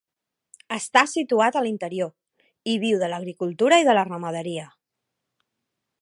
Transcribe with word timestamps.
Està 0.75 1.03
situat 1.11 1.59
a 1.59 1.63
l'interior, 1.67 2.09
i 2.73 2.77
viu 2.85 3.03
de 3.05 3.11
l'agricultura 3.15 3.79
i 3.83 3.87
de 3.91 3.99
la 3.99 4.07
ramaderia. 4.13 4.65